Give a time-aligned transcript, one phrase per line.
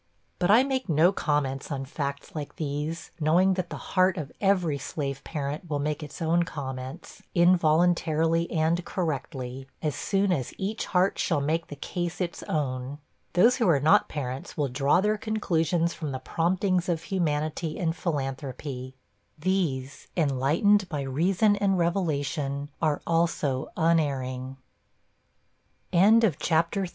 [0.39, 4.79] But I make no comments on facts like these, knowing that the heart of every
[4.79, 11.19] slave parent will make its own comments, involuntarily and correctly, as soon as each heart
[11.19, 12.97] shall make the case its own.
[13.33, 17.95] Those who are not parents will draw their conclusions from the promptings of humanity and
[17.95, 18.95] philanthropy:
[19.37, 24.57] these, enlightened by reason and revelation, are also unerring.
[25.93, 26.87] HER RELIGIOUS INSTRUCTION.